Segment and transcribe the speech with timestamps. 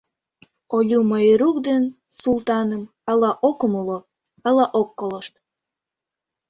[0.75, 1.83] —Олю Майрук ден
[2.19, 3.99] Султаным ала ок умыло,
[4.47, 5.33] ала ок колышт.